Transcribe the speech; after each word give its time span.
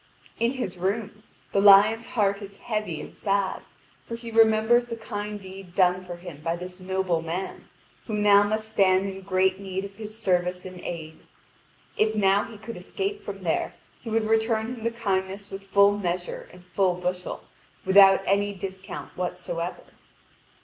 In 0.39 0.53
his 0.53 0.79
room, 0.79 1.21
the 1.51 1.61
lion's 1.61 2.07
heart 2.07 2.41
is 2.41 2.57
heavy 2.57 2.99
and 2.99 3.15
sad, 3.15 3.61
for 4.03 4.15
he 4.15 4.31
remembers 4.31 4.87
the 4.87 4.95
kind 4.95 5.39
deed 5.39 5.75
done 5.75 6.01
for 6.01 6.15
him 6.17 6.41
by 6.43 6.55
this 6.55 6.79
noble 6.79 7.21
man, 7.21 7.65
who 8.07 8.15
now 8.17 8.41
must 8.41 8.67
stand 8.67 9.05
in 9.05 9.21
great 9.21 9.59
need 9.59 9.85
of 9.85 9.97
his 9.97 10.17
service 10.17 10.65
and 10.65 10.79
aid. 10.79 11.19
If 11.97 12.15
now 12.15 12.45
he 12.45 12.57
could 12.57 12.77
escape 12.77 13.21
from 13.21 13.43
there, 13.43 13.75
he 14.01 14.09
would 14.09 14.23
return 14.23 14.73
him 14.73 14.83
the 14.83 14.89
kindness 14.89 15.51
with 15.51 15.67
full 15.67 15.95
measure 15.99 16.49
and 16.51 16.65
full 16.65 16.95
bushel, 16.95 17.43
without 17.85 18.23
any 18.25 18.55
discount 18.55 19.15
whatsoever. 19.15 19.83